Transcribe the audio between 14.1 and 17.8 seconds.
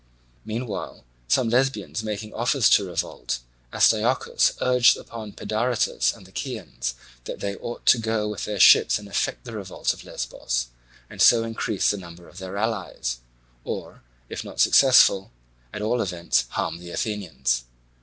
if not successful, at all events harm the Athenians.